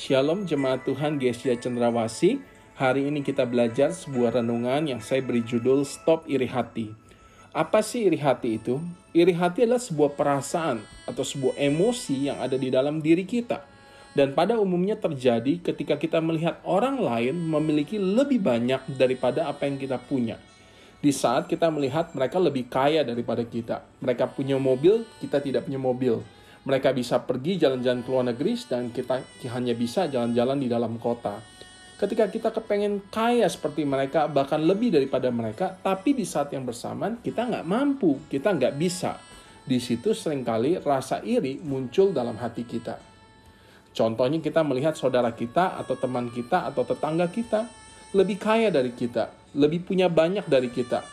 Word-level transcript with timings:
Shalom 0.00 0.48
jemaat 0.48 0.88
Tuhan 0.88 1.20
Gesia 1.20 1.60
Cendrawasi. 1.60 2.40
Hari 2.80 3.12
ini 3.12 3.20
kita 3.20 3.44
belajar 3.44 3.92
sebuah 3.92 4.40
renungan 4.40 4.88
yang 4.88 4.96
saya 5.04 5.20
beri 5.20 5.44
judul 5.44 5.84
Stop 5.84 6.24
Iri 6.24 6.48
Hati. 6.48 6.88
Apa 7.52 7.84
sih 7.84 8.08
iri 8.08 8.16
hati 8.16 8.56
itu? 8.56 8.80
Iri 9.12 9.36
hati 9.36 9.68
adalah 9.68 9.76
sebuah 9.76 10.16
perasaan 10.16 10.80
atau 11.04 11.20
sebuah 11.20 11.52
emosi 11.52 12.32
yang 12.32 12.40
ada 12.40 12.56
di 12.56 12.72
dalam 12.72 13.04
diri 13.04 13.28
kita. 13.28 13.60
Dan 14.16 14.32
pada 14.32 14.56
umumnya 14.56 14.96
terjadi 14.96 15.60
ketika 15.60 16.00
kita 16.00 16.16
melihat 16.24 16.64
orang 16.64 16.96
lain 16.96 17.36
memiliki 17.36 18.00
lebih 18.00 18.40
banyak 18.40 18.80
daripada 18.96 19.52
apa 19.52 19.68
yang 19.68 19.76
kita 19.76 20.00
punya. 20.00 20.40
Di 21.04 21.12
saat 21.12 21.44
kita 21.44 21.68
melihat 21.68 22.16
mereka 22.16 22.40
lebih 22.40 22.72
kaya 22.72 23.04
daripada 23.04 23.44
kita. 23.44 23.84
Mereka 24.00 24.32
punya 24.32 24.56
mobil, 24.56 25.04
kita 25.20 25.44
tidak 25.44 25.68
punya 25.68 25.76
mobil 25.76 26.24
mereka 26.60 26.92
bisa 26.92 27.24
pergi 27.24 27.56
jalan-jalan 27.56 28.04
ke 28.04 28.08
luar 28.12 28.26
negeri 28.32 28.52
dan 28.68 28.92
kita 28.92 29.24
hanya 29.48 29.72
bisa 29.72 30.04
jalan-jalan 30.12 30.60
di 30.60 30.68
dalam 30.68 31.00
kota. 31.00 31.40
Ketika 31.96 32.32
kita 32.32 32.48
kepengen 32.52 33.12
kaya 33.12 33.44
seperti 33.48 33.84
mereka, 33.84 34.24
bahkan 34.24 34.60
lebih 34.60 34.92
daripada 34.92 35.28
mereka, 35.28 35.76
tapi 35.84 36.16
di 36.16 36.24
saat 36.24 36.48
yang 36.52 36.64
bersamaan 36.64 37.20
kita 37.20 37.44
nggak 37.44 37.64
mampu, 37.68 38.24
kita 38.28 38.56
nggak 38.56 38.76
bisa. 38.76 39.20
Di 39.64 39.76
situ 39.76 40.16
sering 40.16 40.40
kali 40.40 40.80
rasa 40.80 41.20
iri 41.20 41.60
muncul 41.60 42.16
dalam 42.16 42.40
hati 42.40 42.64
kita. 42.64 42.96
Contohnya 43.92 44.40
kita 44.40 44.64
melihat 44.64 44.96
saudara 44.96 45.32
kita 45.36 45.76
atau 45.76 45.96
teman 45.96 46.32
kita 46.32 46.64
atau 46.72 46.88
tetangga 46.88 47.28
kita 47.28 47.68
lebih 48.16 48.40
kaya 48.40 48.72
dari 48.72 48.96
kita, 48.96 49.28
lebih 49.56 49.84
punya 49.84 50.08
banyak 50.08 50.48
dari 50.48 50.72
kita. 50.72 51.04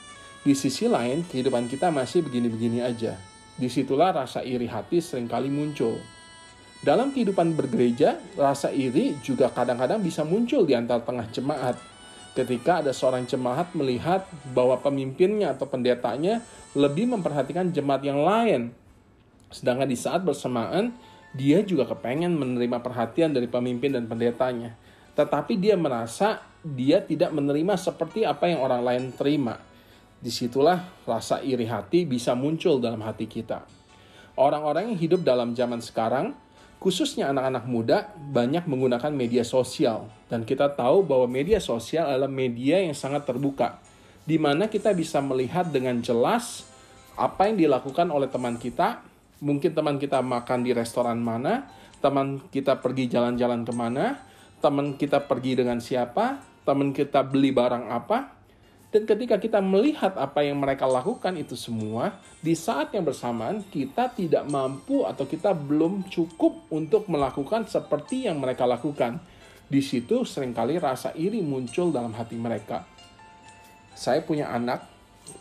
Di 0.47 0.55
sisi 0.55 0.87
lain, 0.87 1.27
kehidupan 1.27 1.67
kita 1.67 1.91
masih 1.91 2.23
begini-begini 2.23 2.79
aja 2.79 3.36
Di 3.57 3.73
situlah 3.73 4.13
rasa 4.13 4.45
iri 4.45 4.69
hati 4.69 5.01
sering 5.01 5.25
kali 5.25 5.49
muncul. 5.49 5.97
Dalam 6.85 7.09
kehidupan 7.09 7.57
bergereja, 7.57 8.21
rasa 8.37 8.69
iri 8.69 9.17
juga 9.25 9.49
kadang-kadang 9.49 9.97
bisa 9.97 10.21
muncul 10.21 10.61
di 10.61 10.77
antara 10.77 11.01
tengah 11.01 11.25
jemaat. 11.33 11.73
Ketika 12.37 12.85
ada 12.85 12.93
seorang 12.93 13.25
jemaat 13.25 13.73
melihat 13.73 14.29
bahwa 14.53 14.77
pemimpinnya 14.77 15.57
atau 15.57 15.65
pendetanya 15.65 16.45
lebih 16.77 17.09
memperhatikan 17.09 17.73
jemaat 17.73 18.05
yang 18.05 18.21
lain. 18.21 18.69
Sedangkan 19.49 19.89
di 19.89 19.97
saat 19.97 20.21
bersamaan, 20.21 20.93
dia 21.33 21.65
juga 21.65 21.89
kepengen 21.89 22.37
menerima 22.37 22.77
perhatian 22.77 23.33
dari 23.33 23.49
pemimpin 23.49 23.97
dan 23.97 24.05
pendetanya. 24.05 24.77
Tetapi 25.17 25.57
dia 25.57 25.73
merasa 25.73 26.45
dia 26.61 27.01
tidak 27.01 27.33
menerima 27.33 27.73
seperti 27.73 28.21
apa 28.21 28.53
yang 28.53 28.61
orang 28.61 28.85
lain 28.85 29.03
terima 29.17 29.66
di 30.17 30.33
situlah 30.33 30.81
rasa 31.05 31.41
iri 31.45 31.69
hati 31.69 32.05
bisa 32.09 32.33
muncul 32.33 32.81
dalam 32.81 33.01
hati 33.05 33.29
kita. 33.29 33.65
Orang-orang 34.37 34.93
yang 34.93 34.99
hidup 35.01 35.21
dalam 35.25 35.57
zaman 35.57 35.81
sekarang, 35.81 36.37
khususnya 36.77 37.33
anak-anak 37.33 37.65
muda, 37.65 37.97
banyak 38.29 38.69
menggunakan 38.69 39.09
media 39.09 39.41
sosial. 39.41 40.09
Dan 40.29 40.45
kita 40.45 40.73
tahu 40.77 41.01
bahwa 41.01 41.25
media 41.25 41.57
sosial 41.57 42.05
adalah 42.05 42.29
media 42.29 42.81
yang 42.81 42.93
sangat 42.93 43.25
terbuka, 43.25 43.81
di 44.29 44.37
mana 44.37 44.69
kita 44.69 44.93
bisa 44.93 45.17
melihat 45.25 45.69
dengan 45.73 45.97
jelas 46.05 46.69
apa 47.17 47.49
yang 47.49 47.57
dilakukan 47.57 48.13
oleh 48.13 48.29
teman 48.29 48.61
kita. 48.61 49.01
Mungkin 49.41 49.73
teman 49.73 49.97
kita 49.97 50.21
makan 50.21 50.65
di 50.65 50.73
restoran 50.73 51.17
mana, 51.17 51.69
teman 52.01 52.41
kita 52.53 52.77
pergi 52.77 53.09
jalan-jalan 53.09 53.65
ke 53.65 53.73
mana, 53.73 54.21
teman 54.61 54.97
kita 54.97 55.25
pergi 55.25 55.57
dengan 55.57 55.81
siapa, 55.81 56.41
teman 56.61 56.93
kita 56.93 57.25
beli 57.25 57.49
barang 57.53 57.89
apa, 57.89 58.36
dan 58.87 59.03
ketika 59.03 59.35
kita 59.35 59.59
melihat 59.59 60.15
apa 60.15 60.47
yang 60.47 60.63
mereka 60.63 60.87
lakukan 60.87 61.35
itu 61.35 61.59
semua, 61.59 62.23
di 62.39 62.55
saat 62.55 62.95
yang 62.95 63.03
bersamaan 63.03 63.59
kita 63.67 64.15
tidak 64.15 64.47
mampu 64.47 65.03
atau 65.03 65.27
kita 65.27 65.51
belum 65.51 66.07
cukup 66.07 66.71
untuk 66.71 67.11
melakukan 67.11 67.67
seperti 67.67 68.31
yang 68.31 68.39
mereka 68.39 68.63
lakukan. 68.63 69.19
Di 69.67 69.83
situ 69.83 70.23
sering 70.23 70.55
kali 70.55 70.79
rasa 70.79 71.11
iri 71.19 71.43
muncul 71.43 71.91
dalam 71.91 72.15
hati 72.15 72.39
mereka. 72.39 72.87
Saya 73.91 74.23
punya 74.23 74.47
anak, 74.55 74.87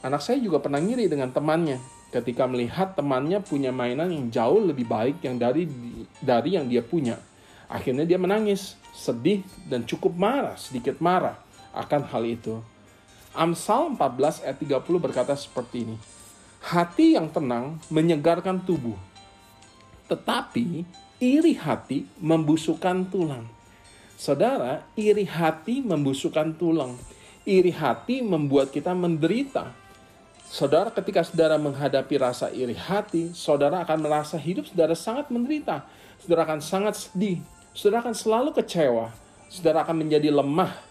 anak 0.03 0.19
saya 0.19 0.43
juga 0.43 0.59
pernah 0.59 0.82
ngiri 0.82 1.06
dengan 1.06 1.31
temannya 1.31 1.78
ketika 2.10 2.50
melihat 2.50 2.99
temannya 2.99 3.38
punya 3.47 3.70
mainan 3.70 4.10
yang 4.10 4.26
jauh 4.31 4.59
lebih 4.59 4.91
baik 4.91 5.22
yang 5.22 5.38
dari 5.38 5.70
dari 6.19 6.59
yang 6.59 6.66
dia 6.66 6.82
punya. 6.82 7.15
Akhirnya 7.70 8.03
dia 8.03 8.19
menangis, 8.19 8.75
sedih 8.91 9.47
dan 9.70 9.87
cukup 9.87 10.19
marah, 10.19 10.59
sedikit 10.59 10.99
marah 10.99 11.38
akan 11.70 12.03
hal 12.10 12.26
itu. 12.26 12.59
Amsal 13.36 13.92
14 13.92 14.48
ayat 14.48 14.56
30 14.56 14.80
berkata 14.97 15.36
seperti 15.36 15.84
ini. 15.84 15.97
Hati 16.64 17.20
yang 17.20 17.28
tenang 17.28 17.76
menyegarkan 17.92 18.64
tubuh. 18.64 18.97
Tetapi 20.08 20.88
iri 21.20 21.52
hati 21.52 22.08
membusukkan 22.16 23.12
tulang. 23.12 23.44
Saudara, 24.16 24.88
iri 24.96 25.28
hati 25.28 25.84
membusukkan 25.84 26.56
tulang. 26.56 26.96
Iri 27.44 27.70
hati 27.70 28.25
membuat 28.25 28.72
kita 28.72 28.96
menderita. 28.96 29.70
Saudara, 30.48 30.88
ketika 30.88 31.20
saudara 31.20 31.60
menghadapi 31.60 32.16
rasa 32.16 32.48
iri 32.48 32.75
hati, 32.75 33.36
saudara 33.36 33.84
akan 33.84 33.98
merasa 34.00 34.41
hidup 34.41 34.64
saudara 34.64 34.96
sangat 34.96 35.28
menderita. 35.28 35.84
Saudara 36.25 36.48
akan 36.48 36.60
sangat 36.64 36.94
sedih. 36.96 37.44
Saudara 37.76 38.00
akan 38.08 38.16
selalu 38.16 38.50
kecewa. 38.56 39.12
Saudara 39.52 39.84
akan 39.84 40.06
menjadi 40.06 40.32
lemah 40.32 40.85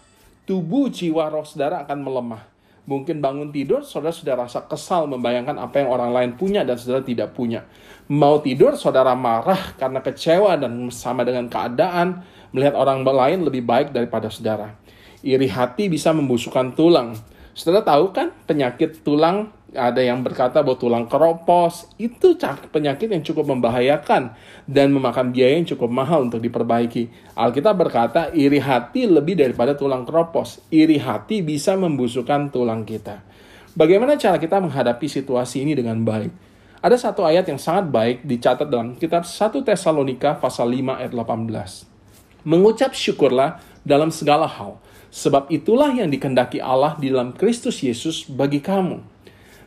tubuh 0.46 0.88
jiwa 0.88 1.28
roh 1.28 1.44
saudara 1.44 1.82
akan 1.84 1.98
melemah. 2.00 2.42
Mungkin 2.86 3.18
bangun 3.18 3.50
tidur, 3.50 3.82
saudara 3.82 4.14
sudah 4.14 4.34
rasa 4.46 4.62
kesal 4.62 5.10
membayangkan 5.10 5.58
apa 5.58 5.82
yang 5.82 5.90
orang 5.90 6.14
lain 6.14 6.30
punya 6.38 6.62
dan 6.62 6.78
saudara 6.78 7.02
tidak 7.02 7.34
punya. 7.34 7.66
Mau 8.06 8.38
tidur, 8.38 8.78
saudara 8.78 9.10
marah 9.18 9.74
karena 9.74 9.98
kecewa 9.98 10.54
dan 10.54 10.70
sama 10.94 11.26
dengan 11.26 11.50
keadaan, 11.50 12.22
melihat 12.54 12.78
orang 12.78 13.02
lain 13.02 13.42
lebih 13.42 13.66
baik 13.66 13.90
daripada 13.90 14.30
saudara. 14.30 14.78
Iri 15.26 15.50
hati 15.50 15.90
bisa 15.90 16.14
membusukkan 16.14 16.78
tulang. 16.78 17.18
Saudara 17.58 17.82
tahu 17.82 18.14
kan 18.14 18.30
penyakit 18.46 19.02
tulang 19.02 19.50
ada 19.76 20.00
yang 20.00 20.24
berkata 20.24 20.64
bahwa 20.64 20.80
tulang 20.80 21.06
keropos 21.06 21.92
itu 22.00 22.34
penyakit 22.72 23.12
yang 23.12 23.20
cukup 23.20 23.52
membahayakan 23.52 24.32
dan 24.64 24.88
memakan 24.90 25.30
biaya 25.30 25.60
yang 25.60 25.68
cukup 25.68 25.92
mahal 25.92 26.24
untuk 26.24 26.40
diperbaiki. 26.40 27.36
Alkitab 27.36 27.76
berkata, 27.76 28.32
iri 28.32 28.58
hati 28.58 29.04
lebih 29.04 29.36
daripada 29.36 29.76
tulang 29.76 30.08
keropos. 30.08 30.64
Iri 30.72 30.96
hati 30.96 31.44
bisa 31.44 31.76
membusukkan 31.76 32.50
tulang 32.50 32.88
kita. 32.88 33.20
Bagaimana 33.76 34.16
cara 34.16 34.40
kita 34.40 34.56
menghadapi 34.56 35.04
situasi 35.04 35.60
ini 35.60 35.76
dengan 35.76 36.00
baik? 36.00 36.32
Ada 36.80 37.10
satu 37.10 37.28
ayat 37.28 37.44
yang 37.44 37.60
sangat 37.60 37.92
baik 37.92 38.24
dicatat 38.24 38.72
dalam 38.72 38.96
kitab 38.96 39.28
1 39.28 39.52
Tesalonika 39.64 40.40
pasal 40.40 40.72
5 40.72 40.96
ayat 40.96 41.12
18. 41.12 42.48
Mengucap 42.48 42.96
syukurlah 42.96 43.60
dalam 43.84 44.08
segala 44.14 44.48
hal, 44.48 44.78
sebab 45.12 45.50
itulah 45.50 45.90
yang 45.90 46.08
dikendaki 46.08 46.62
Allah 46.62 46.94
di 46.96 47.10
dalam 47.10 47.34
Kristus 47.34 47.82
Yesus 47.82 48.24
bagi 48.30 48.62
kamu 48.62 49.15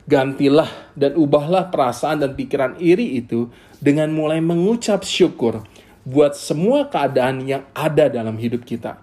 gantilah 0.10 0.90
dan 0.98 1.14
ubahlah 1.14 1.70
perasaan 1.70 2.26
dan 2.26 2.34
pikiran 2.34 2.82
iri 2.82 3.22
itu 3.22 3.54
dengan 3.78 4.10
mulai 4.10 4.42
mengucap 4.42 5.06
syukur 5.06 5.62
buat 6.02 6.34
semua 6.34 6.90
keadaan 6.90 7.46
yang 7.46 7.70
ada 7.78 8.10
dalam 8.10 8.34
hidup 8.42 8.66
kita. 8.66 8.98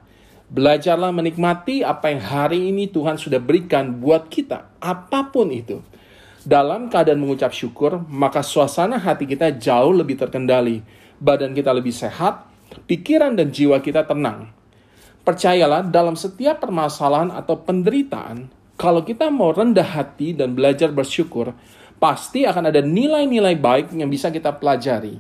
Belajarlah 0.51 1.15
menikmati 1.15 1.87
apa 1.87 2.11
yang 2.11 2.23
hari 2.23 2.71
ini 2.75 2.91
Tuhan 2.91 3.19
sudah 3.19 3.39
berikan 3.39 4.03
buat 4.03 4.27
kita, 4.27 4.79
apa 4.83 5.31
pun 5.31 5.55
itu. 5.55 5.79
Dalam 6.47 6.87
keadaan 6.87 7.19
mengucap 7.23 7.51
syukur, 7.51 8.03
maka 8.07 8.43
suasana 8.43 8.99
hati 8.99 9.27
kita 9.27 9.51
jauh 9.59 9.91
lebih 9.91 10.15
terkendali, 10.15 10.83
badan 11.19 11.51
kita 11.51 11.75
lebih 11.75 11.91
sehat, 11.91 12.47
pikiran 12.87 13.35
dan 13.35 13.51
jiwa 13.51 13.83
kita 13.83 14.07
tenang. 14.07 14.55
Percayalah, 15.27 15.83
dalam 15.91 16.15
setiap 16.15 16.63
permasalahan 16.63 17.35
atau 17.35 17.59
penderitaan, 17.59 18.47
kalau 18.77 19.01
kita 19.03 19.33
mau 19.33 19.57
rendah 19.57 19.85
hati 19.85 20.37
dan 20.37 20.53
belajar 20.53 20.93
bersyukur, 20.93 21.57
pasti 21.97 22.45
akan 22.45 22.69
ada 22.69 22.85
nilai-nilai 22.85 23.57
baik 23.57 23.97
yang 23.97 24.13
bisa 24.13 24.29
kita 24.29 24.53
pelajari. 24.53 25.17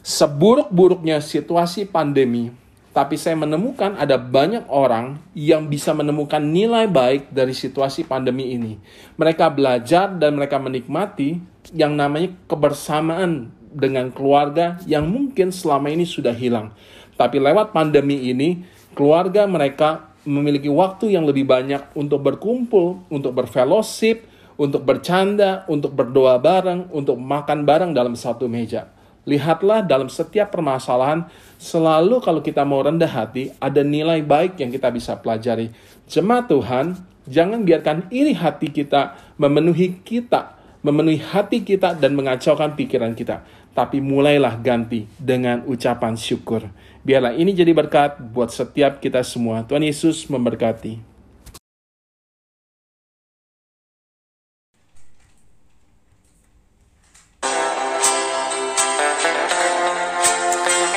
Seburuk-buruknya 0.00 1.20
situasi 1.20 1.88
pandemi, 1.88 2.52
tapi 2.92 3.16
saya 3.16 3.40
menemukan 3.40 3.96
ada 3.96 4.20
banyak 4.20 4.68
orang 4.68 5.16
yang 5.32 5.68
bisa 5.72 5.96
menemukan 5.96 6.44
nilai 6.44 6.84
baik 6.88 7.32
dari 7.32 7.56
situasi 7.56 8.04
pandemi 8.04 8.52
ini. 8.52 8.76
Mereka 9.16 9.48
belajar 9.52 10.12
dan 10.12 10.36
mereka 10.36 10.60
menikmati 10.60 11.40
yang 11.72 11.96
namanya 11.96 12.36
kebersamaan 12.48 13.48
dengan 13.70 14.10
keluarga 14.10 14.76
yang 14.84 15.06
mungkin 15.06 15.54
selama 15.54 15.88
ini 15.88 16.04
sudah 16.04 16.34
hilang. 16.34 16.74
Tapi 17.14 17.38
lewat 17.38 17.70
pandemi 17.70 18.28
ini, 18.28 18.64
keluarga 18.92 19.46
mereka 19.46 20.09
memiliki 20.30 20.70
waktu 20.70 21.18
yang 21.18 21.26
lebih 21.26 21.42
banyak 21.50 21.90
untuk 21.98 22.22
berkumpul, 22.22 23.02
untuk 23.10 23.34
berfellowship, 23.34 24.22
untuk 24.54 24.86
bercanda, 24.86 25.66
untuk 25.66 25.96
berdoa 25.96 26.38
bareng, 26.38 26.86
untuk 26.94 27.18
makan 27.18 27.66
bareng 27.66 27.90
dalam 27.90 28.14
satu 28.14 28.46
meja. 28.46 28.86
Lihatlah 29.26 29.84
dalam 29.84 30.08
setiap 30.08 30.52
permasalahan, 30.54 31.28
selalu 31.60 32.24
kalau 32.24 32.40
kita 32.40 32.64
mau 32.64 32.80
rendah 32.80 33.10
hati, 33.10 33.52
ada 33.60 33.84
nilai 33.84 34.24
baik 34.24 34.56
yang 34.60 34.72
kita 34.72 34.88
bisa 34.88 35.16
pelajari. 35.18 35.68
Jemaat 36.08 36.48
Tuhan, 36.48 36.86
jangan 37.28 37.60
biarkan 37.64 38.08
iri 38.08 38.32
hati 38.32 38.72
kita 38.72 39.16
memenuhi 39.36 40.00
kita, 40.00 40.56
memenuhi 40.80 41.20
hati 41.20 41.60
kita 41.60 41.96
dan 41.96 42.16
mengacaukan 42.16 42.76
pikiran 42.76 43.12
kita. 43.12 43.44
Tapi 43.70 44.02
mulailah 44.02 44.58
ganti 44.58 45.06
dengan 45.16 45.62
ucapan 45.66 46.18
syukur. 46.18 46.66
Biarlah 47.00 47.32
ini 47.32 47.56
jadi 47.56 47.72
berkat 47.72 48.20
buat 48.20 48.52
setiap 48.52 49.00
kita 49.00 49.24
semua. 49.24 49.64
Tuhan 49.64 49.86
Yesus 49.86 50.28
memberkati. 50.28 51.00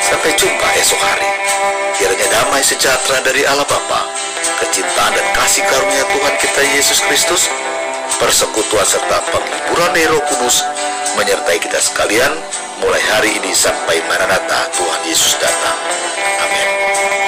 Sampai 0.04 0.32
jumpa 0.36 0.68
esok 0.84 1.00
hari. 1.00 1.30
Kiranya 1.96 2.28
damai 2.36 2.60
sejahtera 2.66 3.24
dari 3.24 3.48
Allah 3.48 3.64
Bapa, 3.70 4.02
kecintaan 4.60 5.14
dan 5.16 5.28
kasih 5.38 5.64
karunia 5.72 6.04
Tuhan 6.10 6.36
kita 6.42 6.62
Yesus 6.76 7.00
Kristus, 7.06 7.48
persekutuan 8.20 8.84
serta 8.84 9.24
penghiburan 9.32 9.94
Roh 10.12 10.24
Kudus 10.28 10.66
menyertai 11.18 11.58
kita 11.62 11.80
sekalian 11.80 12.34
mulai 12.82 13.02
hari 13.14 13.38
ini 13.38 13.52
sampai 13.54 14.02
Maranatha 14.10 14.70
Tuhan 14.74 15.02
Yesus 15.06 15.38
datang. 15.38 15.78
Amin. 16.42 17.23